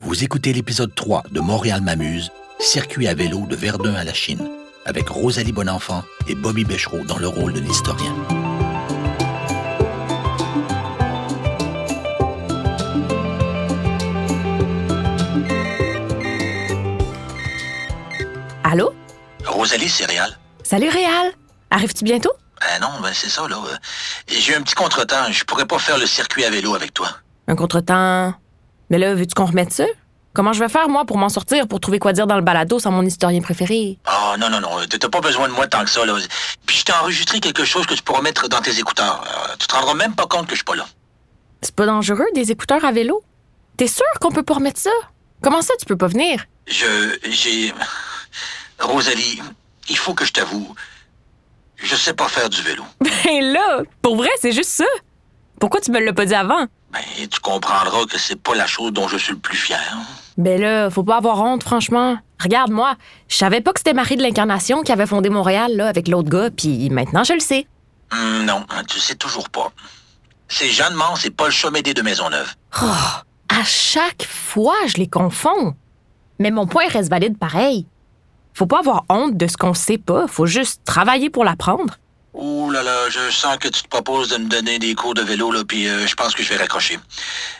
[0.00, 4.48] Vous écoutez l'épisode 3 de Montréal m'amuse, circuit à vélo de Verdun à la Chine,
[4.86, 8.14] avec Rosalie Bonenfant et Bobby Bechereau dans le rôle de l'historien.
[18.64, 18.92] Allô?
[19.46, 20.36] Rosalie, c'est Réal.
[20.62, 21.32] Salut Réal!
[21.70, 22.32] Arrives-tu bientôt?
[22.60, 23.56] Ben non, ben c'est ça, là.
[23.56, 23.76] Euh,
[24.26, 25.30] J'ai eu un petit contretemps.
[25.30, 27.08] Je pourrais pas faire le circuit à vélo avec toi.
[27.46, 28.34] Un contretemps?
[28.90, 29.84] Mais là, veux-tu qu'on remette ça?
[30.34, 32.78] Comment je vais faire, moi, pour m'en sortir, pour trouver quoi dire dans le balado
[32.78, 33.98] sans mon historien préféré?
[34.06, 34.68] Oh, non, non, non.
[34.88, 36.14] T'as pas besoin de moi tant que ça, là.
[36.66, 39.24] Puis je t'ai enregistré quelque chose que tu pourras mettre dans tes écouteurs.
[39.26, 40.86] Euh, tu te rendras même pas compte que je suis pas là.
[41.62, 43.22] C'est pas dangereux, des écouteurs à vélo?
[43.76, 44.90] T'es sûr qu'on peut pas remettre ça?
[45.42, 46.44] Comment ça, tu peux pas venir?
[46.66, 47.18] Je.
[47.30, 47.72] J'ai.
[48.78, 49.40] Rosalie,
[49.88, 50.74] il faut que je t'avoue.
[51.76, 52.84] Je sais pas faire du vélo.
[53.24, 54.84] Ben là, pour vrai, c'est juste ça.
[55.60, 56.66] Pourquoi tu me l'as pas dit avant?
[56.92, 59.96] Ben, tu comprendras que c'est pas la chose dont je suis le plus fier.
[60.38, 62.18] Ben là, faut pas avoir honte, franchement.
[62.40, 62.94] Regarde, moi,
[63.28, 66.30] je savais pas que c'était Marie de l'Incarnation qui avait fondé Montréal, là, avec l'autre
[66.30, 67.66] gars, puis maintenant je le sais.
[68.12, 69.70] Hum, non, tu sais toujours pas.
[70.48, 72.54] C'est Jeanne Mance et Paul Chomédé de Maisonneuve.
[72.82, 72.86] Oh,
[73.48, 75.74] à chaque fois, je les confonds.
[76.38, 77.86] Mais mon point reste valide pareil.
[78.54, 81.96] Faut pas avoir honte de ce qu'on sait pas, faut juste travailler pour l'apprendre.
[82.40, 85.22] Ouh là là, je sens que tu te proposes de me donner des cours de
[85.22, 86.96] vélo, là, puis euh, je pense que je vais raccrocher.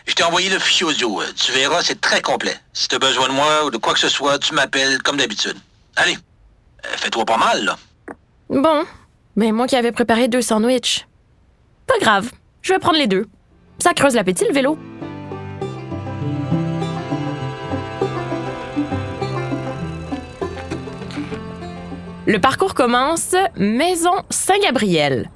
[0.07, 1.21] Je t'ai envoyé le fichier audio.
[1.21, 2.57] euh, Tu verras, c'est très complet.
[2.73, 5.57] Si t'as besoin de moi ou de quoi que ce soit, tu m'appelles comme d'habitude.
[5.97, 7.77] Allez, euh, fais-toi pas mal, là.
[8.51, 8.85] Bon,
[9.35, 11.07] mais moi qui avais préparé deux sandwichs.
[11.89, 12.31] Pas grave,
[12.63, 13.27] je vais prendre les deux.
[13.81, 14.79] Ça creuse l'appétit, le vélo.
[22.29, 25.31] Le parcours commence Maison Saint-Gabriel.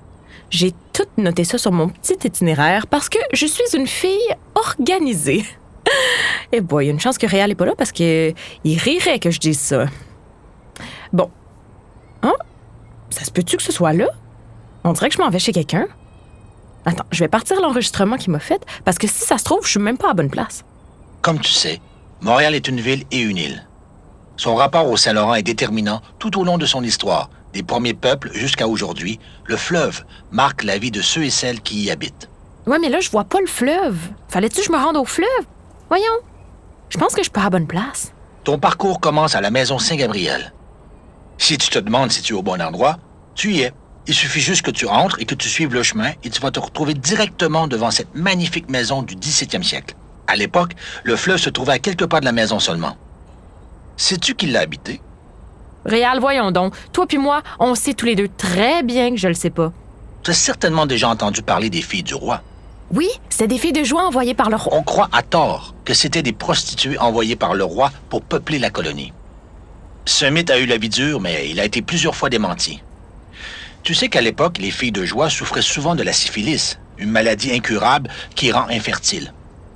[0.51, 5.43] J'ai tout noté ça sur mon petit itinéraire parce que je suis une fille organisée.
[6.53, 8.34] Et boy, il y a une chance que Réal est pas là parce que
[8.65, 9.87] il rirait que je dise ça.
[11.15, 11.31] Bon.
[12.23, 12.34] Hein?
[13.09, 14.09] Ça se peut-tu que ce soit là?
[14.84, 15.87] On dirait que je m'en vais chez quelqu'un.
[16.84, 19.71] Attends, je vais partir l'enregistrement qu'il m'a fait parce que si ça se trouve, je
[19.71, 20.62] suis même pas à bonne place.
[21.22, 21.81] Comme tu sais,
[22.21, 23.66] Montréal est une ville et une île.
[24.42, 27.30] Son rapport au Saint-Laurent est déterminant tout au long de son histoire.
[27.53, 31.84] Des premiers peuples jusqu'à aujourd'hui, le fleuve marque la vie de ceux et celles qui
[31.84, 32.28] y habitent.
[32.66, 33.97] Ouais, mais là, je vois pas le fleuve.
[34.28, 35.28] Fallait-tu que je me rende au fleuve?
[35.88, 36.19] Voyons.
[36.88, 38.12] Je pense que je suis pas à bonne place.
[38.42, 40.53] Ton parcours commence à la maison Saint-Gabriel.
[41.38, 42.98] Si tu te demandes si tu es au bon endroit,
[43.36, 43.72] tu y es.
[44.09, 46.50] Il suffit juste que tu entres et que tu suives le chemin et tu vas
[46.50, 49.94] te retrouver directement devant cette magnifique maison du 17e siècle.
[50.26, 50.72] À l'époque,
[51.04, 52.97] le fleuve se trouvait à quelques pas de la maison seulement.
[53.97, 55.00] Sais-tu qui l'a habité?
[55.84, 56.75] Réal, voyons donc.
[56.92, 59.72] Toi puis moi, on sait tous les deux très bien que je le sais pas.
[60.22, 62.42] Tu as certainement déjà entendu parler des filles du roi.
[62.92, 64.76] Oui, c'est des filles de joie envoyées par le roi.
[64.76, 68.70] On croit à tort que c'était des prostituées envoyées par le roi pour peupler la
[68.70, 69.12] colonie.
[70.04, 72.82] Ce mythe a eu la vie dure, mais il a été plusieurs fois démenti.
[73.82, 77.53] Tu sais qu'à l'époque, les filles de joie souffraient souvent de la syphilis, une maladie
[77.53, 79.32] incurable qui rend infertile.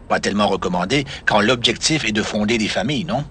[0.09, 3.25] Pas tellement recommandée quand l'objectif est de fonder des familles, non?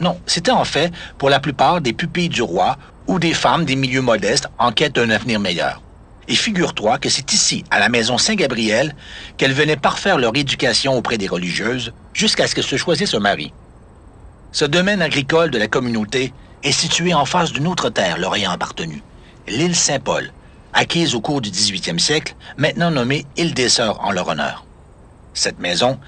[0.00, 3.76] Non, c'était en fait, pour la plupart, des pupilles du roi ou des femmes des
[3.76, 5.82] milieux modestes en quête d'un avenir meilleur.
[6.26, 8.94] Et figure-toi que c'est ici, à la maison Saint-Gabriel,
[9.36, 13.52] qu'elles venaient parfaire leur éducation auprès des religieuses jusqu'à ce qu'elles se choisissent un mari.
[14.52, 16.32] Ce domaine agricole de la communauté
[16.62, 19.02] est situé en face d'une autre terre leur ayant appartenu,
[19.46, 20.32] l'île Saint-Paul,
[20.72, 24.64] acquise au cours du 18e siècle, maintenant nommée île des Sœurs en leur honneur.
[25.34, 25.98] Cette maison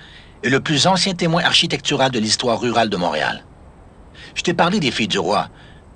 [0.43, 3.45] est le plus ancien témoin architectural de l'histoire rurale de Montréal.
[4.37, 5.49] Je t'ai parlé des filles du roi,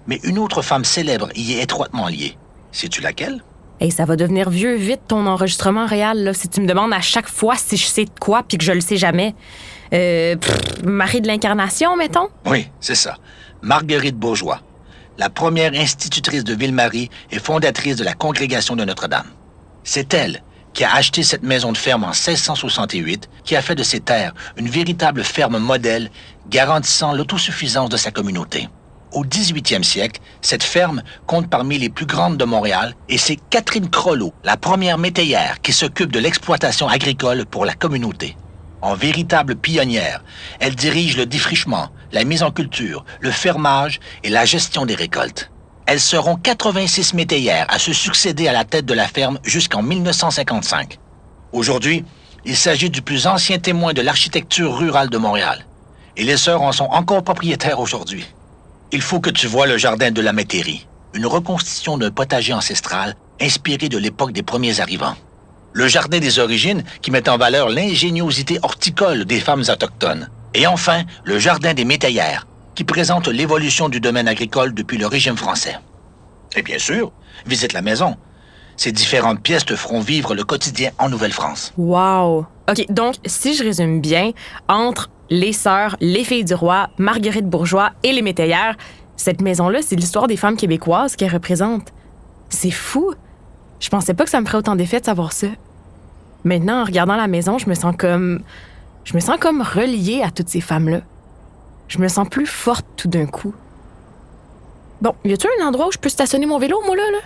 [0.07, 2.37] mais une autre femme célèbre y est étroitement liée.
[2.73, 3.45] Sais-tu laquelle?
[3.81, 7.01] Hey, ça va devenir vieux vite ton enregistrement réel là, si tu me demandes à
[7.01, 9.35] chaque fois si je sais de quoi puis que je le sais jamais.
[9.93, 12.29] Euh, pff, Marie de l'Incarnation, mettons?
[12.47, 13.17] Oui, c'est ça.
[13.63, 14.61] Marguerite Bourgeois,
[15.19, 19.27] la première institutrice de Ville-Marie et fondatrice de la Congrégation de Notre-Dame.
[19.85, 23.83] C'est elle qui a acheté cette maison de ferme en 1668, qui a fait de
[23.83, 26.11] ces terres une véritable ferme modèle
[26.49, 28.69] garantissant l'autosuffisance de sa communauté.
[29.13, 33.91] Au 18e siècle, cette ferme compte parmi les plus grandes de Montréal et c'est Catherine
[33.91, 38.37] Crollo, la première métayère, qui s'occupe de l'exploitation agricole pour la communauté.
[38.83, 40.23] En véritable pionnière,
[40.61, 45.51] elle dirige le défrichement, la mise en culture, le fermage et la gestion des récoltes.
[45.91, 51.01] Elles seront 86 métayères à se succéder à la tête de la ferme jusqu'en 1955.
[51.51, 52.05] Aujourd'hui,
[52.45, 55.67] il s'agit du plus ancien témoin de l'architecture rurale de Montréal.
[56.17, 58.25] Et les sœurs en sont encore propriétaires aujourd'hui.
[58.93, 63.17] Il faut que tu vois le jardin de la métairie, une reconstitution d'un potager ancestral
[63.41, 65.17] inspiré de l'époque des premiers arrivants.
[65.73, 70.29] Le jardin des origines qui met en valeur l'ingéniosité horticole des femmes autochtones.
[70.55, 72.47] Et enfin, le Jardin des métayères,
[72.81, 75.77] qui présente l'évolution du domaine agricole depuis le régime français.
[76.57, 77.13] Et bien sûr,
[77.45, 78.17] visite la maison.
[78.79, 81.75] Ces différentes pièces te feront vivre le quotidien en Nouvelle-France.
[81.77, 82.47] Wow!
[82.71, 84.31] OK, donc, si je résume bien,
[84.67, 88.79] entre les sœurs, les filles du roi, Marguerite Bourgeois et les métayères,
[89.15, 91.93] cette maison-là, c'est l'histoire des femmes québécoises qu'elle représente.
[92.49, 93.13] C'est fou!
[93.79, 95.49] Je pensais pas que ça me ferait autant d'effet de savoir ça.
[96.45, 98.41] Maintenant, en regardant la maison, je me sens comme.
[99.05, 101.03] Je me sens comme reliée à toutes ces femmes-là.
[101.91, 103.53] Je me sens plus forte tout d'un coup.
[105.01, 107.03] Bon, y a-t-il un endroit où je peux stationner mon vélo, moi, là?
[107.11, 107.19] là?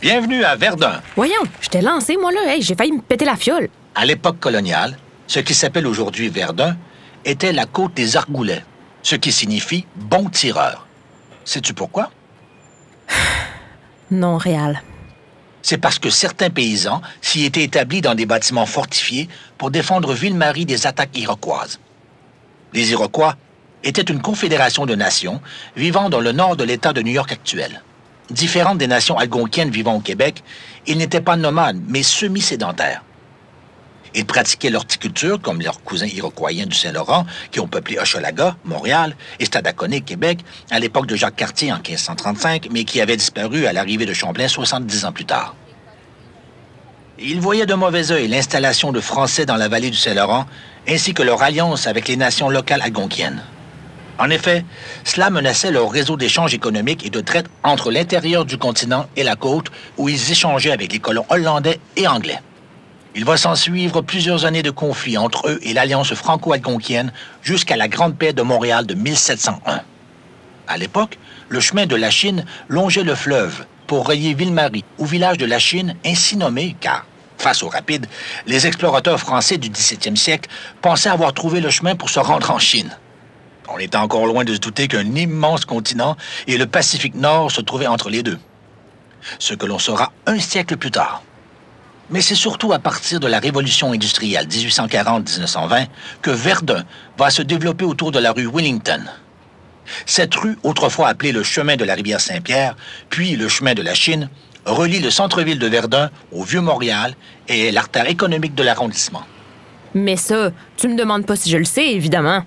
[0.00, 1.02] Bienvenue à Verdun.
[1.16, 2.54] Voyons, je t'ai lancé, moi, là.
[2.54, 3.68] Hey, j'ai failli me péter la fiole.
[3.96, 4.96] À l'époque coloniale,
[5.26, 6.76] ce qui s'appelle aujourd'hui Verdun
[7.24, 8.64] était la côte des Argoulets,
[9.02, 10.86] ce qui signifie bon tireur.
[11.44, 12.10] Sais-tu pourquoi?
[14.12, 14.82] Non, réal.
[15.62, 19.28] C'est parce que certains paysans s'y étaient établis dans des bâtiments fortifiés
[19.58, 21.80] pour défendre Ville-Marie des attaques iroquoises.
[22.72, 23.36] Les Iroquois
[23.82, 25.40] étaient une confédération de nations
[25.76, 27.82] vivant dans le nord de l'État de New York actuel.
[28.30, 30.42] Différentes des nations algonquiennes vivant au Québec,
[30.86, 33.02] ils n'étaient pas nomades, mais semi-sédentaires.
[34.14, 39.44] Ils pratiquaient l'horticulture comme leurs cousins iroquoiens du Saint-Laurent, qui ont peuplé Hochelaga, Montréal et
[39.44, 40.40] Stadaconé, Québec,
[40.70, 44.48] à l'époque de Jacques Cartier en 1535, mais qui avaient disparu à l'arrivée de Champlain
[44.48, 45.54] 70 ans plus tard.
[47.18, 50.46] Ils voyaient de mauvais œil l'installation de Français dans la vallée du Saint-Laurent,
[50.88, 53.42] ainsi que leur alliance avec les nations locales algonquiennes.
[54.18, 54.64] En effet,
[55.04, 59.36] cela menaçait leur réseau d'échanges économiques et de traite entre l'intérieur du continent et la
[59.36, 62.38] côte, où ils échangeaient avec les colons hollandais et anglais.
[63.16, 67.12] Il va s'en suivre plusieurs années de conflits entre eux et l'Alliance franco-algonquienne
[67.42, 69.80] jusqu'à la Grande Paix de Montréal de 1701.
[70.68, 71.18] À l'époque,
[71.48, 75.58] le chemin de la Chine longeait le fleuve pour relier Ville-Marie au village de la
[75.58, 77.04] Chine, ainsi nommé car,
[77.36, 78.06] face aux rapides,
[78.46, 80.48] les explorateurs français du 17e siècle
[80.80, 82.96] pensaient avoir trouvé le chemin pour se rendre en Chine.
[83.68, 86.16] On était encore loin de se douter qu'un immense continent
[86.46, 88.38] et le Pacifique Nord se trouvaient entre les deux.
[89.40, 91.22] Ce que l'on saura un siècle plus tard.
[92.10, 95.86] Mais c'est surtout à partir de la révolution industrielle 1840-1920
[96.22, 96.84] que Verdun
[97.16, 99.02] va se développer autour de la rue Wellington.
[100.06, 102.76] Cette rue, autrefois appelée le chemin de la rivière Saint-Pierre,
[103.08, 104.28] puis le chemin de la Chine,
[104.64, 107.14] relie le centre-ville de Verdun au Vieux-Montréal
[107.48, 109.22] et est l'artère économique de l'arrondissement.
[109.94, 112.44] Mais ça, tu me demandes pas si je le sais, évidemment.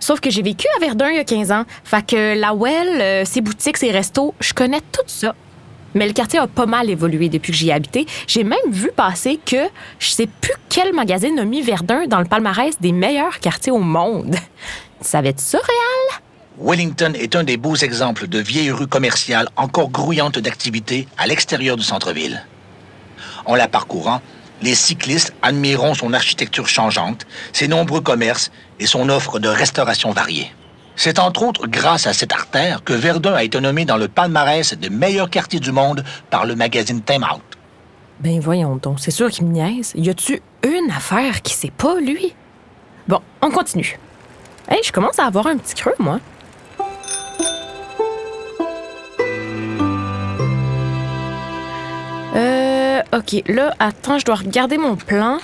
[0.00, 1.64] Sauf que j'ai vécu à Verdun il y a 15 ans.
[1.84, 5.34] Fait que la Well, euh, ses boutiques, ses restos, je connais tout ça.
[5.94, 8.06] Mais le quartier a pas mal évolué depuis que j'y ai habité.
[8.26, 9.68] J'ai même vu passer que
[9.98, 13.78] je sais plus quel magazine a mis Verdun dans le palmarès des meilleurs quartiers au
[13.78, 14.34] monde.
[15.02, 16.22] Tu savais ça, Réal?
[16.58, 21.76] Wellington est un des beaux exemples de vieille rue commerciale encore grouillante d'activité à l'extérieur
[21.76, 22.46] du centre-ville.
[23.44, 24.22] En la parcourant,
[24.62, 28.50] les cyclistes admireront son architecture changeante, ses nombreux commerces
[28.80, 30.50] et son offre de restauration variée.
[30.96, 34.74] C'est entre autres grâce à cette artère que Verdun a été nommé dans le palmarès
[34.74, 37.42] des meilleurs quartiers du monde par le magazine Time Out.
[38.20, 39.92] Ben voyons donc, c'est sûr qu'il me niaise.
[39.96, 42.34] Y a-tu une affaire qui sait pas, lui?
[43.08, 43.98] Bon, on continue.
[44.68, 46.20] Hey, je commence à avoir un petit creux, moi.
[52.36, 55.38] Euh, ok, là, attends, je dois regarder mon plan.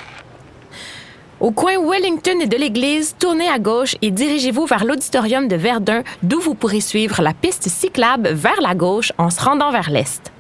[1.40, 6.02] Au coin Wellington et de l'église, tournez à gauche et dirigez-vous vers l'auditorium de Verdun,
[6.22, 10.30] d'où vous pourrez suivre la piste cyclable vers la gauche en se rendant vers l'est.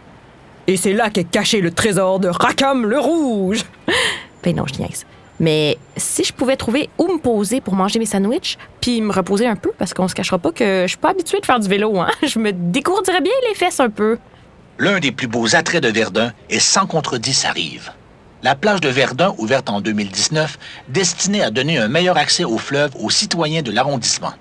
[0.66, 3.64] Et c'est là qu'est caché le trésor de Rackham le Rouge!
[4.42, 5.06] ben non, je niaise.
[5.40, 9.46] Mais si je pouvais trouver où me poser pour manger mes sandwichs, puis me reposer
[9.46, 11.68] un peu, parce qu'on se cachera pas que je suis pas habituée de faire du
[11.68, 12.10] vélo, hein?
[12.22, 14.18] Je me décourdirais bien les fesses un peu.
[14.78, 17.90] L'un des plus beaux attraits de Verdun est sans contredit sa rive.
[18.42, 22.92] La plage de Verdun, ouverte en 2019, destinée à donner un meilleur accès au fleuve
[22.98, 24.32] aux citoyens de l'arrondissement.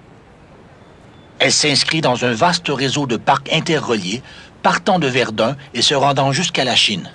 [1.40, 4.24] Elle s'inscrit dans un vaste réseau de parcs interreliés
[4.64, 7.12] partant de Verdun et se rendant jusqu'à la Chine.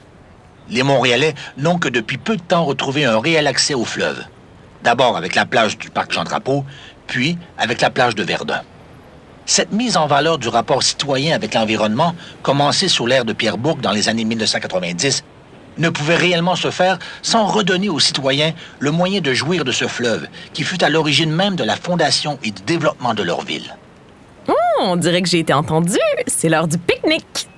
[0.69, 4.23] Les Montréalais n'ont que depuis peu de temps retrouvé un réel accès au fleuve.
[4.83, 6.67] D'abord avec la plage du parc Jean-Drapeau,
[7.07, 8.61] puis avec la plage de Verdun.
[9.47, 13.81] Cette mise en valeur du rapport citoyen avec l'environnement, commencée sous l'ère de Pierre Bourque
[13.81, 15.25] dans les années 1990,
[15.79, 19.87] ne pouvait réellement se faire sans redonner aux citoyens le moyen de jouir de ce
[19.87, 23.77] fleuve, qui fut à l'origine même de la fondation et du développement de leur ville.
[24.49, 25.99] Oh, on dirait que j'ai été entendu.
[26.27, 27.49] C'est l'heure du pique-nique.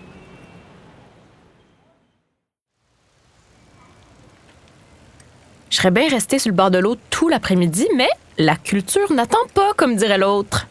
[5.70, 8.08] Je serais bien restée sur le bord de l'eau tout l'après-midi, mais
[8.38, 10.66] la culture n'attend pas, comme dirait l'autre.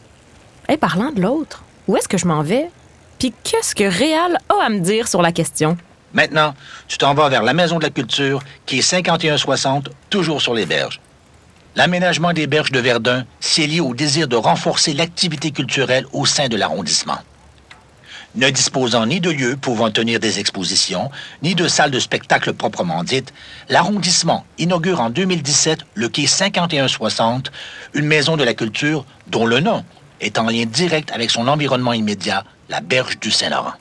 [0.68, 2.70] Et parlant de l'autre, où est-ce que je m'en vais?
[3.18, 5.76] Puis qu'est-ce que Réal a à me dire sur la question?
[6.12, 6.54] Maintenant,
[6.88, 10.66] tu t'en vas vers la Maison de la Culture, qui est 5160, toujours sur les
[10.66, 11.00] berges.
[11.76, 16.48] L'aménagement des berges de Verdun, c'est lié au désir de renforcer l'activité culturelle au sein
[16.48, 17.18] de l'arrondissement.
[18.34, 21.10] Ne disposant ni de lieux pouvant tenir des expositions,
[21.42, 23.32] ni de salles de spectacle proprement dites,
[23.68, 27.50] l'arrondissement inaugure en 2017 le quai 5160,
[27.94, 29.84] une maison de la culture dont le nom
[30.20, 33.74] est en lien direct avec son environnement immédiat, la berge du Saint-Laurent.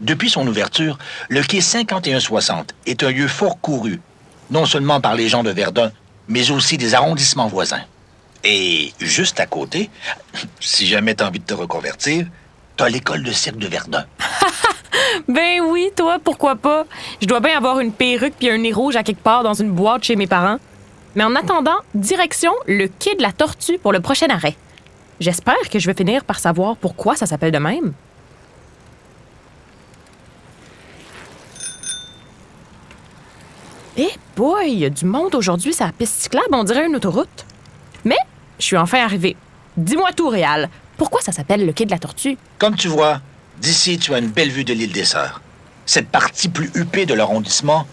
[0.00, 4.00] Depuis son ouverture, le quai 5160 est un lieu fort couru,
[4.50, 5.90] non seulement par les gens de Verdun,
[6.28, 7.82] mais aussi des arrondissements voisins.
[8.44, 9.90] Et juste à côté,
[10.60, 12.26] si jamais tu as envie de te reconvertir,
[12.78, 14.04] T'as l'école de cirque de Verdun.
[15.28, 16.84] ben oui, toi, pourquoi pas?
[17.20, 19.72] Je dois bien avoir une perruque puis un nez rouge à quelque part dans une
[19.72, 20.58] boîte chez mes parents.
[21.16, 24.56] Mais en attendant, direction le quai de la Tortue pour le prochain arrêt.
[25.18, 27.94] J'espère que je vais finir par savoir pourquoi ça s'appelle de même.
[34.00, 36.94] Eh boy, il y a du monde aujourd'hui sur la piste cyclable, on dirait une
[36.94, 37.44] autoroute.
[38.04, 38.18] Mais
[38.60, 39.36] je suis enfin arrivée.
[39.76, 40.68] Dis-moi tout, Réal.
[40.96, 42.38] Pourquoi ça s'appelle le quai de la Tortue?
[42.58, 43.20] Comme tu vois,
[43.60, 45.40] d'ici, tu as une belle vue de l'île des Sœurs.
[45.84, 47.88] Cette partie plus huppée de l'arrondissement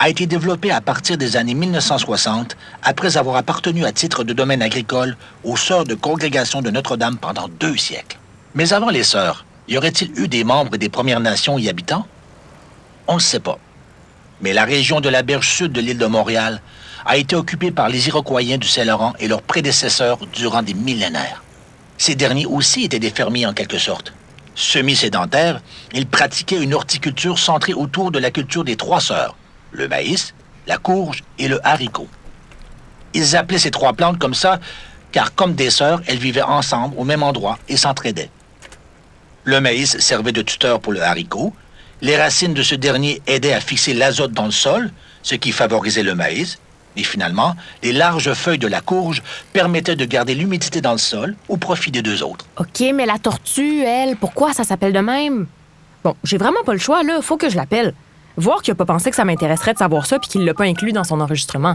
[0.00, 4.60] a été développée à partir des années 1960, après avoir appartenu à titre de domaine
[4.60, 8.18] agricole aux Sœurs de Congrégation de Notre-Dame pendant deux siècles.
[8.56, 12.08] Mais avant les Sœurs, y aurait-il eu des membres des Premières Nations y habitant?
[13.06, 13.58] On ne sait pas.
[14.40, 16.60] Mais la région de la berge sud de l'île de Montréal
[17.06, 21.42] a été occupée par les Iroquois du Saint-Laurent et leurs prédécesseurs durant des millénaires.
[21.98, 24.12] Ces derniers aussi étaient des fermiers en quelque sorte.
[24.54, 25.60] Semi-sédentaires,
[25.92, 29.36] ils pratiquaient une horticulture centrée autour de la culture des trois sœurs,
[29.72, 30.34] le maïs,
[30.66, 32.08] la courge et le haricot.
[33.14, 34.60] Ils appelaient ces trois plantes comme ça
[35.12, 38.30] car comme des sœurs, elles vivaient ensemble au même endroit et s'entraidaient.
[39.44, 41.54] Le maïs servait de tuteur pour le haricot.
[42.04, 44.90] Les racines de ce dernier aidaient à fixer l'azote dans le sol,
[45.22, 46.58] ce qui favorisait le maïs,
[46.98, 49.22] et finalement, les larges feuilles de la courge
[49.54, 52.44] permettaient de garder l'humidité dans le sol au profit des deux autres.
[52.58, 55.46] OK, mais la tortue, elle, pourquoi ça s'appelle de même?
[56.04, 57.22] Bon, j'ai vraiment pas le choix, là.
[57.22, 57.94] Faut que je l'appelle.
[58.36, 60.64] Voir qu'il a pas pensé que ça m'intéresserait de savoir ça puis qu'il l'a pas
[60.64, 61.74] inclus dans son enregistrement.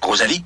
[0.00, 0.44] Rosalie,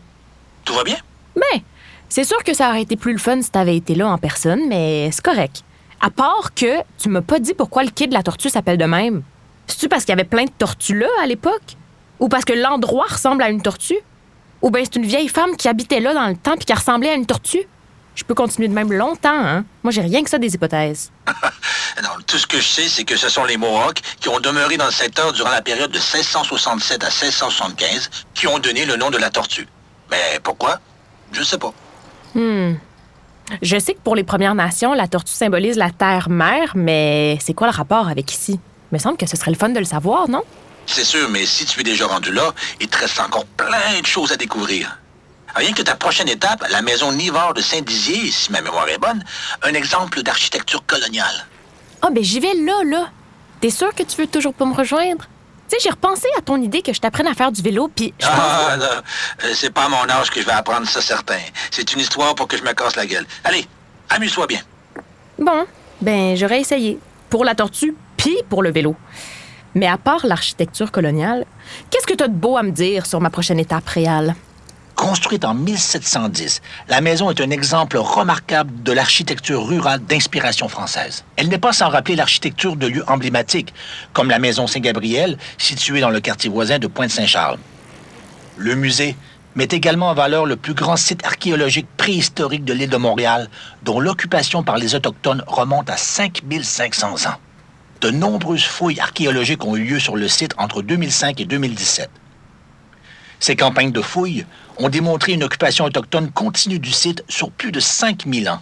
[0.65, 0.97] tout va bien?
[1.37, 1.61] Ben,
[2.09, 4.61] c'est sûr que ça aurait été plus le fun si t'avais été là en personne,
[4.71, 5.65] mais c'est correct.
[6.05, 8.85] À part que tu m'as pas dit pourquoi le quai de la tortue s'appelle de
[8.85, 9.23] même.
[9.69, 11.77] C'est-tu parce qu'il y avait plein de tortues là à l'époque?
[12.19, 13.99] Ou parce que l'endroit ressemble à une tortue?
[14.63, 17.11] Ou bien c'est une vieille femme qui habitait là dans le temps puis qui ressemblait
[17.11, 17.69] à une tortue?
[18.17, 19.65] Je peux continuer de même longtemps, hein?
[19.85, 21.13] Moi, j'ai rien que ça des hypothèses.
[22.03, 24.77] non, tout ce que je sais, c'est que ce sont les Mohawks qui ont demeuré
[24.77, 29.11] dans le secteur durant la période de 1667 à 1675 qui ont donné le nom
[29.11, 29.69] de la tortue.
[30.11, 30.81] Mais pourquoi?
[31.31, 31.73] Je sais pas.
[32.35, 32.75] Hmm.
[33.61, 37.67] Je sais que pour les Premières Nations, la tortue symbolise la terre-mère, mais c'est quoi
[37.67, 38.59] le rapport avec ici?
[38.91, 40.43] Il me semble que ce serait le fun de le savoir, non?
[40.87, 44.07] C'est sûr, mais si tu es déjà rendu là, il te reste encore plein de
[44.07, 44.99] choses à découvrir.
[45.55, 49.23] Rien que ta prochaine étape, la maison Nivard de Saint-Dizier, si ma mémoire est bonne,
[49.63, 51.47] un exemple d'architecture coloniale.
[52.01, 53.11] Ah, ben j'y vais là, là.
[53.61, 55.27] T'es sûr que tu veux toujours pas me rejoindre?
[55.73, 58.27] Sais, j'ai repensé à ton idée que je t'apprenne à faire du vélo, puis je
[58.29, 61.39] Ah, non, euh, c'est pas à mon âge que je vais apprendre ça, certain.
[61.71, 63.25] C'est une histoire pour que je me casse la gueule.
[63.43, 63.67] Allez,
[64.11, 64.61] amuse-toi bien.
[65.39, 65.65] Bon,
[66.03, 66.99] ben j'aurais essayé.
[67.31, 68.95] Pour la tortue, puis pour le vélo.
[69.75, 71.47] Mais à part l'architecture coloniale,
[71.89, 74.35] qu'est-ce que tu as de beau à me dire sur ma prochaine étape réelle?
[75.03, 81.25] Construite en 1710, la maison est un exemple remarquable de l'architecture rurale d'inspiration française.
[81.35, 83.75] Elle n'est pas sans rappeler l'architecture de lieux emblématiques,
[84.13, 87.59] comme la maison Saint-Gabriel, située dans le quartier voisin de Pointe-Saint-Charles.
[88.57, 89.17] Le musée
[89.57, 93.51] met également en valeur le plus grand site archéologique préhistorique de l'île de Montréal,
[93.83, 97.41] dont l'occupation par les Autochtones remonte à 5500 ans
[98.03, 102.11] de nombreuses fouilles archéologiques ont eu lieu sur le site entre 2005 et 2017.
[103.43, 104.47] Ces campagnes de fouilles
[104.79, 108.61] ont démontré une occupation autochtone continue du site sur plus de 5000 ans.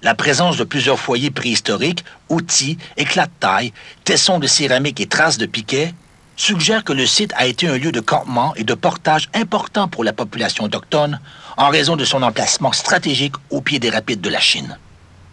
[0.00, 3.72] La présence de plusieurs foyers préhistoriques, outils, éclats de taille,
[4.04, 5.92] tessons de céramique et traces de piquets
[6.36, 10.04] suggère que le site a été un lieu de campement et de portage important pour
[10.04, 11.20] la population autochtone
[11.58, 14.78] en raison de son emplacement stratégique au pied des rapides de la Chine.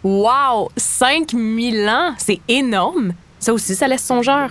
[0.04, 0.70] Wow!
[0.76, 2.14] 5000 ans!
[2.18, 3.14] C'est énorme!
[3.38, 4.50] Ça aussi, ça laisse songeur.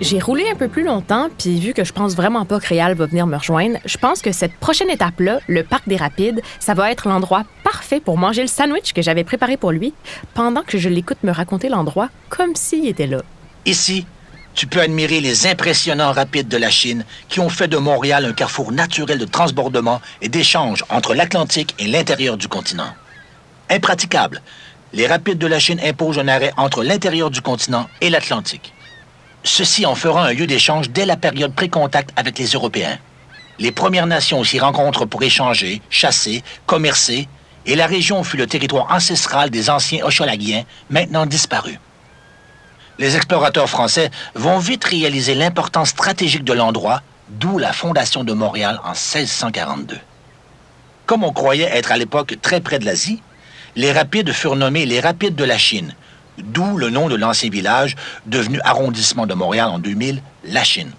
[0.00, 2.94] J'ai roulé un peu plus longtemps, puis vu que je pense vraiment pas que Réal
[2.94, 6.72] va venir me rejoindre, je pense que cette prochaine étape-là, le parc des Rapides, ça
[6.72, 9.92] va être l'endroit parfait pour manger le sandwich que j'avais préparé pour lui,
[10.32, 13.20] pendant que je l'écoute me raconter l'endroit comme s'il était là.
[13.66, 14.06] Ici,
[14.54, 18.32] tu peux admirer les impressionnants rapides de la Chine qui ont fait de Montréal un
[18.32, 22.94] carrefour naturel de transbordement et d'échange entre l'Atlantique et l'intérieur du continent.
[23.68, 24.40] Impraticable,
[24.94, 28.72] les rapides de la Chine imposent un arrêt entre l'intérieur du continent et l'Atlantique.
[29.42, 32.98] Ceci en fera un lieu d'échange dès la période pré-contact avec les Européens.
[33.58, 37.26] Les Premières Nations s'y rencontrent pour échanger, chasser, commercer,
[37.66, 41.78] et la région fut le territoire ancestral des anciens Hochelagiens, maintenant disparus.
[42.98, 48.78] Les explorateurs français vont vite réaliser l'importance stratégique de l'endroit, d'où la fondation de Montréal
[48.84, 49.98] en 1642.
[51.06, 53.22] Comme on croyait être à l'époque très près de l'Asie,
[53.74, 55.94] les rapides furent nommés les rapides de la Chine,
[56.44, 60.90] d'où le nom de l'ancien village, devenu arrondissement de Montréal en 2000, la Chine.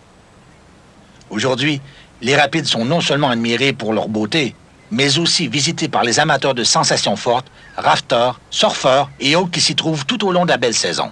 [1.29, 1.81] Aujourd'hui,
[2.21, 4.55] les rapides sont non seulement admirés pour leur beauté,
[4.91, 9.75] mais aussi visités par les amateurs de sensations fortes, rafteurs, surfeurs et autres qui s'y
[9.75, 11.12] trouvent tout au long de la belle saison.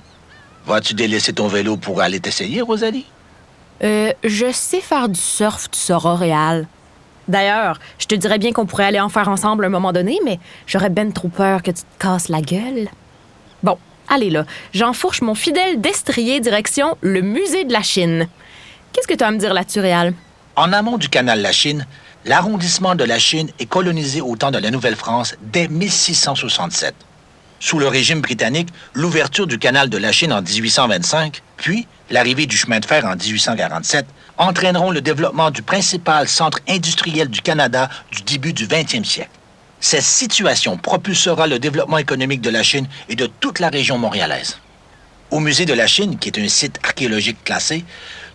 [0.65, 3.05] Vas-tu délaisser ton vélo pour aller t'essayer, Rosalie?
[3.83, 6.67] Euh, je sais faire du surf, tu sauras, Réal.
[7.29, 10.19] D'ailleurs, je te dirais bien qu'on pourrait aller en faire ensemble à un moment donné,
[10.25, 12.89] mais j'aurais ben trop peur que tu te casses la gueule.
[13.63, 13.77] Bon,
[14.09, 18.27] allez là, j'enfourche mon fidèle destrier direction le musée de la Chine.
[18.91, 19.81] Qu'est-ce que tu as à me dire là-dessus?
[20.55, 21.85] En amont du canal La Chine,
[22.25, 26.93] l'arrondissement de la Chine est colonisé au temps de la Nouvelle-France dès 1667.
[27.61, 32.57] Sous le régime britannique, l'ouverture du canal de la Chine en 1825, puis l'arrivée du
[32.57, 34.05] chemin de fer en 1847,
[34.37, 39.29] entraîneront le développement du principal centre industriel du Canada du début du 20e siècle.
[39.81, 44.59] Cette situation propulsera le développement économique de la Chine et de toute la région montréalaise.
[45.31, 47.85] Au musée de la Chine, qui est un site archéologique classé,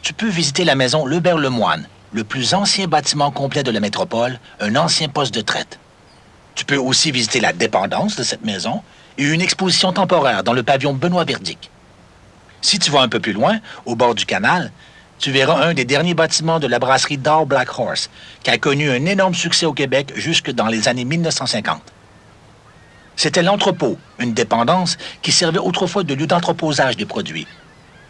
[0.01, 4.75] tu peux visiter la maison Lebert-Lemoine, le plus ancien bâtiment complet de la métropole, un
[4.77, 5.79] ancien poste de traite.
[6.55, 8.83] Tu peux aussi visiter la dépendance de cette maison
[9.19, 11.71] et une exposition temporaire dans le pavillon Benoît Verdic.
[12.63, 14.73] Si tu vas un peu plus loin, au bord du canal,
[15.19, 18.11] tu verras un des derniers bâtiments de la brasserie Dow Black Horse,
[18.43, 21.81] qui a connu un énorme succès au Québec jusque dans les années 1950.
[23.17, 27.47] C'était l'entrepôt, une dépendance qui servait autrefois de lieu d'entreposage des produits.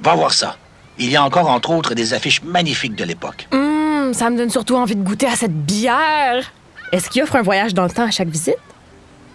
[0.00, 0.56] Va voir ça.
[0.98, 3.48] Il y a encore, entre autres, des affiches magnifiques de l'époque.
[3.52, 6.52] Hum, ça me donne surtout envie de goûter à cette bière.
[6.92, 8.56] Est-ce qu'il offre un voyage dans le temps à chaque visite?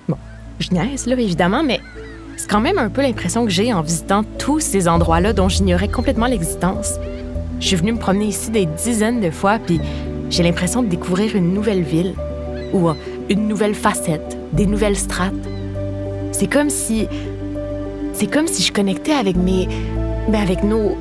[0.08, 0.17] Bon,
[0.60, 1.82] je niaise, là, évidemment, mais
[2.38, 5.89] c'est quand même un peu l'impression que j'ai en visitant tous ces endroits-là dont j'ignorais
[5.89, 6.93] complètement l'existence.
[7.59, 9.79] Je suis venue me promener ici des dizaines de fois, puis
[10.29, 12.15] j'ai l'impression de découvrir une nouvelle ville,
[12.73, 12.93] ou euh,
[13.29, 15.33] une nouvelle facette, des nouvelles strates.
[16.31, 17.07] C'est comme si.
[18.13, 19.67] C'est comme si je connectais avec mes.
[20.29, 20.97] Ben avec nos.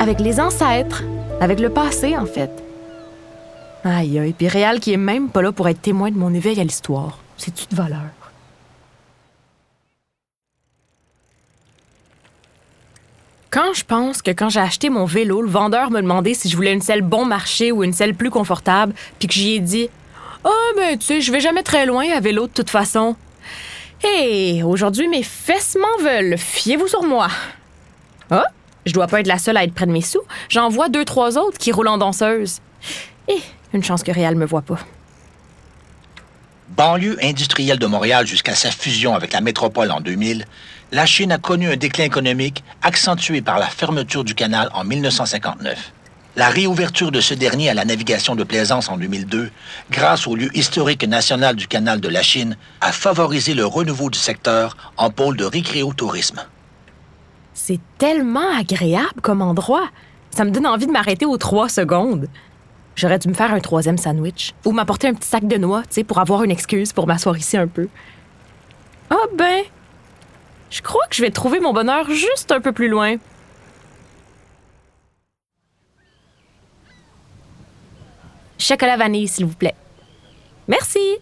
[0.00, 1.04] Avec les ancêtres,
[1.40, 2.50] avec le passé, en fait.
[3.84, 6.58] Aïe, aïe, puis Réal qui est même pas là pour être témoin de mon éveil
[6.58, 7.18] à l'histoire.
[7.36, 8.23] C'est-tu de valeur?
[13.54, 16.56] Quand je pense que quand j'ai acheté mon vélo, le vendeur me demandait si je
[16.56, 19.88] voulais une selle bon marché ou une selle plus confortable, puis que j'y ai dit
[20.42, 23.14] Ah, oh, ben, tu sais, je vais jamais très loin à vélo de toute façon.
[24.02, 26.36] Hé, aujourd'hui, mes fesses m'en veulent.
[26.36, 27.28] Fiez-vous sur moi.
[28.32, 28.42] Oh,
[28.86, 30.22] je dois pas être la seule à être près de mes sous.
[30.48, 32.58] J'en vois deux, trois autres qui roulent en danseuse.
[33.28, 33.40] Eh,
[33.72, 34.80] une chance que Réal me voit pas.
[36.70, 40.46] Banlieue industrielle de Montréal jusqu'à sa fusion avec la métropole en 2000,
[40.92, 45.92] la Chine a connu un déclin économique accentué par la fermeture du canal en 1959.
[46.36, 49.50] La réouverture de ce dernier à la navigation de plaisance en 2002,
[49.90, 54.18] grâce au lieu historique national du canal de la Chine, a favorisé le renouveau du
[54.18, 56.40] secteur en pôle de récréotourisme.
[57.52, 59.88] C'est tellement agréable comme endroit.
[60.30, 62.26] Ça me donne envie de m'arrêter aux trois secondes.
[62.96, 65.88] J'aurais dû me faire un troisième sandwich ou m'apporter un petit sac de noix, tu
[65.90, 67.88] sais, pour avoir une excuse pour m'asseoir ici un peu.
[69.10, 69.64] Ah ben,
[70.70, 73.16] je crois que je vais trouver mon bonheur juste un peu plus loin.
[78.58, 79.74] Chocolat vanille, s'il vous plaît.
[80.68, 81.18] Merci.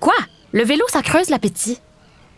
[0.00, 0.14] Quoi?
[0.52, 1.80] Le vélo, ça creuse l'appétit.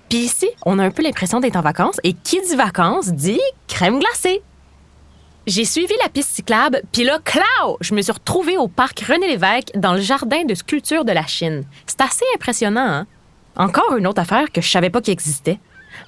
[0.08, 3.40] Puis ici, on a un peu l'impression d'être en vacances, et qui dit vacances dit
[3.68, 4.42] crème glacée.
[5.48, 7.78] J'ai suivi la piste cyclable, puis là, clau!
[7.80, 11.26] Je me suis retrouvée au parc René Lévesque dans le jardin de sculpture de la
[11.26, 11.64] Chine.
[11.86, 13.06] C'est assez impressionnant, hein?
[13.56, 15.58] Encore une autre affaire que je savais pas qu'il existait.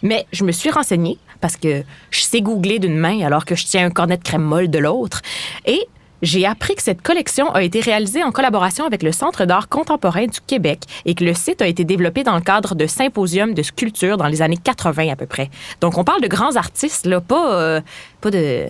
[0.02, 3.64] Mais je me suis renseignée parce que je sais googler d'une main alors que je
[3.64, 5.22] tiens un cornet de crème molle de l'autre.
[5.64, 5.86] Et
[6.20, 10.26] j'ai appris que cette collection a été réalisée en collaboration avec le Centre d'art contemporain
[10.26, 13.62] du Québec et que le site a été développé dans le cadre de symposiums de
[13.62, 15.48] sculpture dans les années 80 à peu près.
[15.80, 17.80] Donc on parle de grands artistes, là, pas, euh,
[18.20, 18.68] pas de...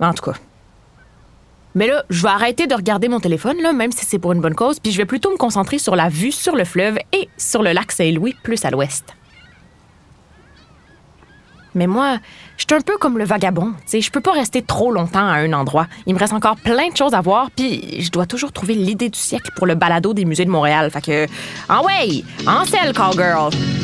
[0.00, 0.38] En tout cas.
[1.74, 4.54] Mais là, je vais arrêter de regarder mon téléphone, même si c'est pour une bonne
[4.54, 7.62] cause, puis je vais plutôt me concentrer sur la vue sur le fleuve et sur
[7.62, 9.14] le lac Saint-Louis, plus à l'ouest.
[11.74, 12.16] Mais moi,
[12.56, 13.72] je suis un peu comme le vagabond.
[13.82, 15.86] Tu sais, je peux pas rester trop longtemps à un endroit.
[16.06, 19.10] Il me reste encore plein de choses à voir, puis je dois toujours trouver l'idée
[19.10, 20.90] du siècle pour le balado des musées de Montréal.
[20.90, 21.26] Fait que,
[21.68, 23.50] ah ouais, en selle, cowgirl.
[23.52, 23.77] Allô?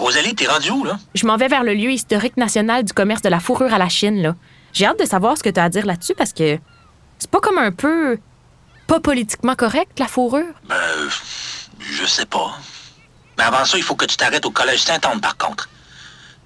[0.00, 0.98] Rosalie, t'es rendue où, là?
[1.14, 3.88] Je m'en vais vers le lieu historique national du commerce de la fourrure à la
[3.88, 4.34] Chine, là.
[4.72, 6.58] J'ai hâte de savoir ce que tu as à dire là-dessus parce que
[7.18, 8.18] c'est pas comme un peu
[8.86, 10.52] pas politiquement correct, la fourrure?
[10.68, 10.76] Ben,
[11.78, 12.58] je sais pas.
[13.38, 15.68] Mais avant ça, il faut que tu t'arrêtes au Collège Saint-Anne, par contre.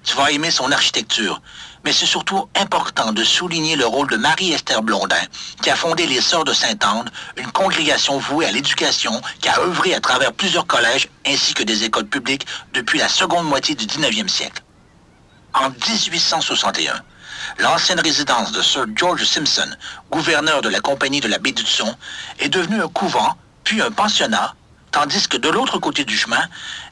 [0.03, 1.41] Tu vas aimer son architecture.
[1.85, 5.21] Mais c'est surtout important de souligner le rôle de Marie-Esther Blondin,
[5.61, 9.93] qui a fondé les Sœurs de Sainte-Anne, une congrégation vouée à l'éducation qui a œuvré
[9.93, 14.27] à travers plusieurs collèges ainsi que des écoles publiques depuis la seconde moitié du 19e
[14.27, 14.63] siècle.
[15.53, 17.03] En 1861,
[17.59, 19.69] l'ancienne résidence de Sir George Simpson,
[20.09, 21.53] gouverneur de la Compagnie de la baie
[22.39, 24.55] est devenue un couvent, puis un pensionnat,
[24.91, 26.47] tandis que de l'autre côté du chemin,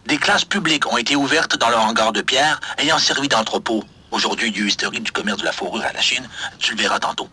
[0.06, 3.84] des classes publiques ont été ouvertes dans le hangar de pierre ayant servi d'entrepôt.
[4.13, 7.28] Aujourd'hui, lieu historique du commerce de la fourrure à la Chine, tu le verras tantôt.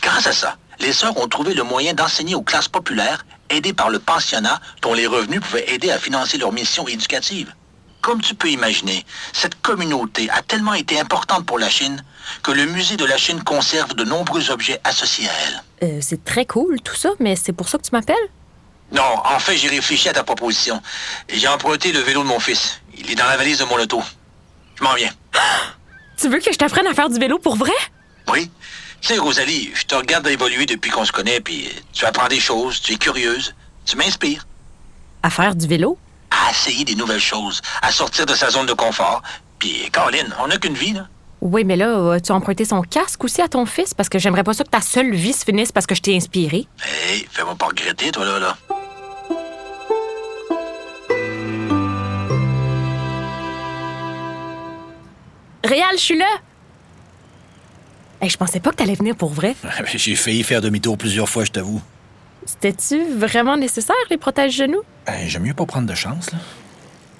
[0.00, 3.90] Grâce à ça, les sœurs ont trouvé le moyen d'enseigner aux classes populaires, aidées par
[3.90, 7.52] le pensionnat dont les revenus pouvaient aider à financer leur mission éducative.
[8.00, 12.02] Comme tu peux imaginer, cette communauté a tellement été importante pour la Chine
[12.42, 15.88] que le musée de la Chine conserve de nombreux objets associés à elle.
[15.88, 18.16] Euh, c'est très cool tout ça, mais c'est pour ça que tu m'appelles?
[18.90, 20.80] Non, en fait, j'ai réfléchi à ta proposition.
[21.28, 22.80] J'ai emprunté le vélo de mon fils.
[22.96, 24.02] Il est dans la valise de mon auto.
[24.76, 25.10] Je m'en viens.
[26.22, 27.72] Tu veux que je t'apprenne à faire du vélo pour vrai?
[28.32, 28.48] Oui.
[29.00, 32.38] Tu sais, Rosalie, je te regarde évoluer depuis qu'on se connaît, puis tu apprends des
[32.38, 34.46] choses, tu es curieuse, tu m'inspires.
[35.24, 35.98] À faire du vélo?
[36.30, 39.20] À essayer des nouvelles choses, à sortir de sa zone de confort.
[39.58, 41.08] Puis, Caroline, on n'a qu'une vie, là.
[41.40, 43.92] Oui, mais là, tu as emprunté son casque aussi à ton fils?
[43.92, 46.14] Parce que j'aimerais pas ça que ta seule vie se finisse parce que je t'ai
[46.14, 46.68] inspiré.
[47.10, 48.56] Hé, fais-moi pas regretter, toi, là, là.
[55.64, 56.26] Réal, je suis là!
[58.20, 59.56] Hey, je pensais pas que t'allais venir pour vrai.
[59.94, 61.82] J'ai failli faire demi-tour plusieurs fois, je t'avoue.
[62.46, 64.82] C'était-tu vraiment nécessaire, les protèges-genoux?
[65.06, 66.38] Ben, J'aime mieux pas prendre de chance, là.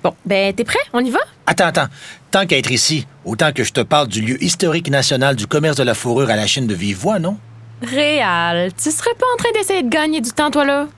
[0.02, 0.80] Bon, ben, t'es prêt?
[0.92, 1.20] On y va?
[1.46, 1.86] Attends, attends.
[2.32, 5.76] Tant qu'à être ici, autant que je te parle du lieu historique national du commerce
[5.76, 7.36] de la fourrure à la Chine de vive voix, non?
[7.82, 10.88] Réal, tu serais pas en train d'essayer de gagner du temps, toi, là?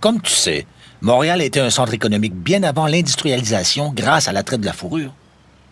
[0.00, 0.66] Comme tu sais,
[1.02, 5.12] Montréal était un centre économique bien avant l'industrialisation grâce à la traite de la fourrure.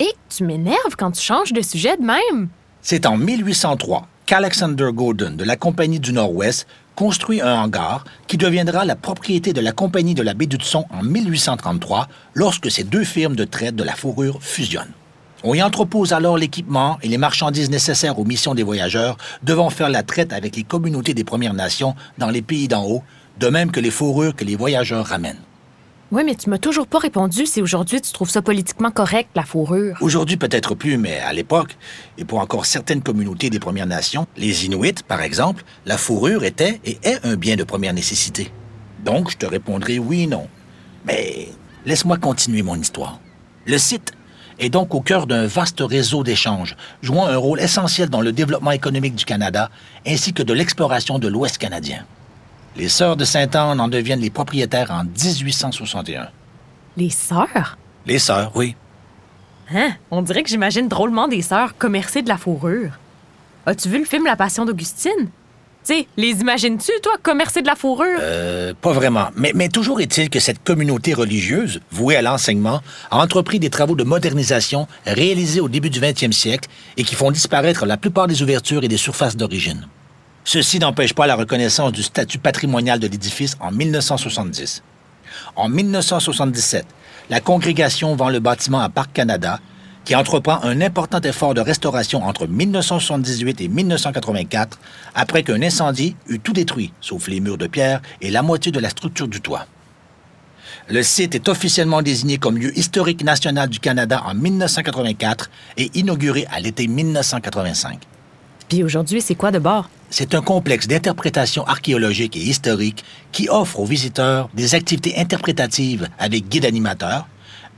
[0.01, 2.49] Et tu m'énerves quand tu changes de sujet de même.
[2.83, 8.85] C'est en 1803 qu'Alexander Gordon de la Compagnie du Nord-Ouest construit un hangar qui deviendra
[8.85, 13.37] la propriété de la Compagnie de la baie d'Hudson en 1833 lorsque ces deux firmes
[13.37, 14.93] de traite de la fourrure fusionnent.
[15.45, 19.91] On y entrepose alors l'équipement et les marchandises nécessaires aux missions des voyageurs devant faire
[19.91, 23.03] la traite avec les communautés des Premières Nations dans les pays d'en haut,
[23.39, 25.41] de même que les fourrures que les voyageurs ramènent.
[26.13, 29.43] Oui, mais tu m'as toujours pas répondu si aujourd'hui tu trouves ça politiquement correct, la
[29.43, 29.97] fourrure.
[30.01, 31.77] Aujourd'hui, peut-être plus, mais à l'époque,
[32.19, 36.81] et pour encore certaines communautés des Premières Nations, les Inuits, par exemple, la fourrure était
[36.85, 38.53] et est un bien de première nécessité.
[39.05, 40.47] Donc, je te répondrai oui non.
[41.07, 41.49] Mais
[41.87, 43.19] laisse-moi continuer mon histoire.
[43.67, 44.13] Le site
[44.59, 48.71] est donc au cœur d'un vaste réseau d'échanges, jouant un rôle essentiel dans le développement
[48.71, 49.71] économique du Canada,
[50.07, 52.05] ainsi que de l'exploration de l'Ouest canadien.
[52.77, 56.29] Les Sœurs de Sainte-Anne en deviennent les propriétaires en 1861.
[56.97, 57.79] Les sœurs?
[58.05, 58.75] Les Sœurs, oui.
[59.73, 59.93] Hein?
[60.11, 62.99] On dirait que j'imagine drôlement des sœurs commercer de la fourrure.
[63.67, 65.31] As-tu vu le film La Passion d'Augustine?
[65.87, 68.19] Tu sais, les imagines-tu, toi, commercer de la fourrure?
[68.21, 69.29] Euh, pas vraiment.
[69.37, 73.95] Mais, mais toujours est-il que cette communauté religieuse, vouée à l'enseignement, a entrepris des travaux
[73.95, 78.43] de modernisation réalisés au début du 20e siècle et qui font disparaître la plupart des
[78.43, 79.87] ouvertures et des surfaces d'origine.
[80.45, 84.83] Ceci n'empêche pas la reconnaissance du statut patrimonial de l'édifice en 1970.
[85.57, 86.85] En 1977,
[87.31, 89.59] la congrégation vend le bâtiment à Parc Canada,
[90.05, 94.79] qui entreprend un important effort de restauration entre 1978 et 1984,
[95.15, 98.81] après qu'un incendie eut tout détruit, sauf les murs de pierre et la moitié de
[98.81, 99.67] la structure du toit.
[100.91, 106.47] Le site est officiellement désigné comme lieu historique national du Canada en 1984 et inauguré
[106.53, 108.01] à l'été 1985.
[108.69, 109.89] Puis aujourd'hui, c'est quoi de bord?
[110.11, 116.49] C'est un complexe d'interprétation archéologique et historique qui offre aux visiteurs des activités interprétatives avec
[116.49, 117.27] guide animateur,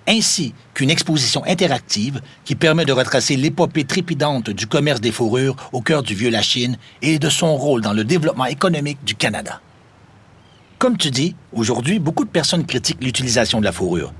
[0.07, 5.81] ainsi qu'une exposition interactive qui permet de retracer l'épopée trépidante du commerce des fourrures au
[5.81, 9.61] cœur du vieux Lachine et de son rôle dans le développement économique du Canada.
[10.79, 14.12] Comme tu dis, aujourd'hui, beaucoup de personnes critiquent l'utilisation de la fourrure.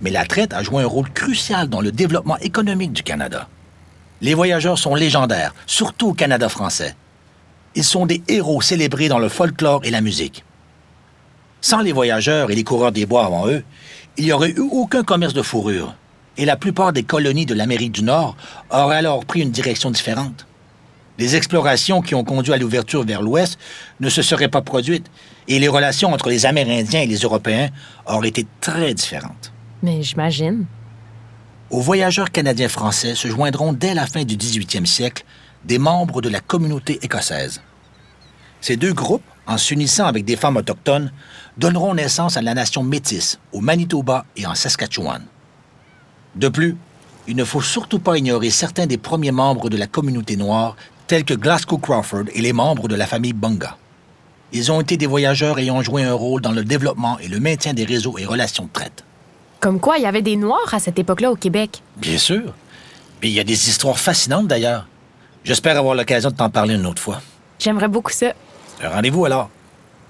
[0.00, 3.48] Mais la traite a joué un rôle crucial dans le développement économique du Canada.
[4.22, 6.94] Les voyageurs sont légendaires, surtout au Canada français.
[7.74, 10.44] Ils sont des héros célébrés dans le folklore et la musique.
[11.60, 13.64] Sans les voyageurs et les coureurs des bois avant eux,
[14.16, 15.96] il n'y aurait eu aucun commerce de fourrure,
[16.36, 18.36] et la plupart des colonies de l'Amérique du Nord
[18.70, 20.46] auraient alors pris une direction différente.
[21.18, 23.58] Les explorations qui ont conduit à l'ouverture vers l'ouest
[23.98, 25.10] ne se seraient pas produites,
[25.48, 27.70] et les relations entre les Amérindiens et les Européens
[28.06, 29.52] auraient été très différentes.
[29.82, 30.66] Mais j'imagine.
[31.72, 35.24] Aux voyageurs canadiens-français se joindront dès la fin du 18e siècle
[35.64, 37.62] des membres de la communauté écossaise.
[38.60, 41.10] Ces deux groupes, en s'unissant avec des femmes autochtones,
[41.56, 45.22] donneront naissance à la nation métisse au Manitoba et en Saskatchewan.
[46.34, 46.76] De plus,
[47.26, 51.24] il ne faut surtout pas ignorer certains des premiers membres de la communauté noire, tels
[51.24, 53.78] que Glasgow Crawford et les membres de la famille Bunga.
[54.52, 57.72] Ils ont été des voyageurs ayant joué un rôle dans le développement et le maintien
[57.72, 59.04] des réseaux et relations de traite.
[59.62, 61.84] Comme quoi, il y avait des Noirs à cette époque-là au Québec.
[61.96, 62.52] Bien sûr.
[63.22, 64.88] Et il y a des histoires fascinantes d'ailleurs.
[65.44, 67.20] J'espère avoir l'occasion de t'en parler une autre fois.
[67.60, 68.32] J'aimerais beaucoup ça.
[68.82, 69.50] Rendez-vous alors.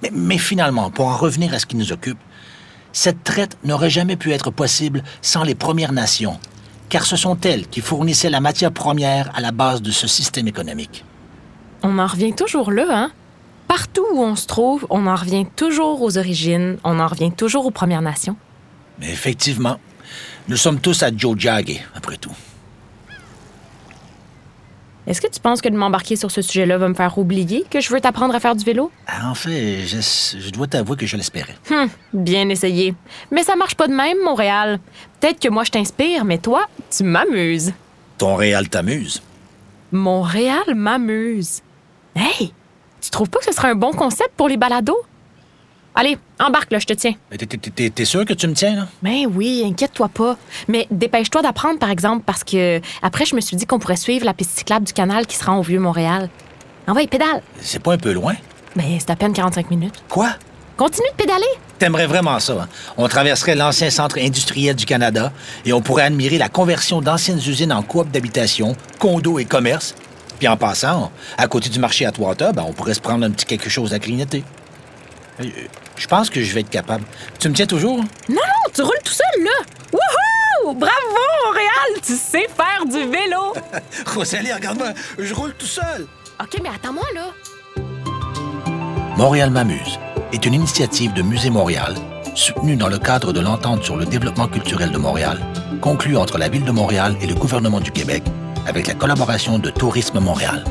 [0.02, 2.16] Mais, mais, finalement, pour en revenir à ce qui nous occupe,
[2.94, 6.40] cette traite n'aurait jamais pu être possible sans les Premières Nations,
[6.88, 10.48] car ce sont elles qui fournissaient la matière première à la base de ce système
[10.48, 11.04] économique.
[11.82, 13.12] On en revient toujours là, hein?
[13.68, 17.66] Partout où on se trouve, on en revient toujours aux origines, on en revient toujours
[17.66, 18.36] aux Premières Nations.
[18.98, 19.78] Mais effectivement,
[20.48, 22.32] nous sommes tous à Joe Jagge, après tout.
[25.04, 27.80] Est-ce que tu penses que de m'embarquer sur ce sujet-là va me faire oublier que
[27.80, 28.92] je veux t'apprendre à faire du vélo?
[29.08, 29.96] Ah, en fait, je,
[30.38, 31.56] je dois t'avouer que je l'espérais.
[31.72, 32.94] Hum, bien essayé.
[33.32, 34.78] Mais ça marche pas de même, Montréal.
[35.18, 37.72] Peut-être que moi je t'inspire, mais toi, tu m'amuses.
[38.16, 39.20] Ton Réal t'amuse?
[39.90, 41.62] Montréal m'amuse.
[42.14, 42.52] Hey!
[43.00, 44.96] Tu trouves pas que ce serait un bon concept pour les balados?
[45.94, 47.12] Allez, embarque, là, je te tiens.
[47.94, 48.86] T'es sûr que tu me tiens, là?
[49.02, 50.36] Ben oui, inquiète-toi pas.
[50.66, 54.24] Mais dépêche-toi d'apprendre, par exemple, parce que après, je me suis dit qu'on pourrait suivre
[54.24, 56.30] la piste cyclable du canal qui sera au Vieux-Montréal.
[56.88, 57.42] Envoie, pédale.
[57.60, 58.34] C'est pas un peu loin?
[58.74, 60.02] Ben, c'est à peine 45 minutes.
[60.08, 60.30] Quoi?
[60.78, 61.44] Continue de pédaler.
[61.78, 62.62] T'aimerais vraiment ça.
[62.62, 62.68] Hein?
[62.96, 65.30] On traverserait l'ancien centre industriel du Canada
[65.66, 69.94] et on pourrait admirer la conversion d'anciennes usines en coop d'habitation, condos et commerces.
[70.38, 73.30] Puis en passant, à côté du marché à Atwater, ben, on pourrait se prendre un
[73.30, 74.42] petit quelque chose à grignoter.
[75.48, 77.04] Euh, je pense que je vais être capable.
[77.38, 77.98] Tu me tiens toujours?
[77.98, 79.50] Non, non, tu roules tout seul, là.
[79.92, 80.74] Wouhou!
[80.74, 80.92] Bravo,
[81.46, 82.00] Montréal!
[82.04, 83.54] Tu sais faire du vélo!
[84.14, 86.06] Rosalie, regarde-moi, je roule tout seul.
[86.40, 87.26] OK, mais attends-moi, là.
[89.16, 89.98] Montréal m'amuse
[90.32, 91.94] est une initiative de Musée Montréal,
[92.34, 95.38] soutenue dans le cadre de l'entente sur le développement culturel de Montréal,
[95.80, 98.22] conclue entre la Ville de Montréal et le gouvernement du Québec,
[98.66, 100.64] avec la collaboration de Tourisme Montréal.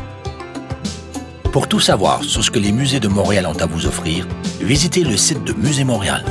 [1.51, 4.25] Pour tout savoir sur ce que les musées de Montréal ont à vous offrir,
[4.61, 6.23] visitez le site de Musée Montréal.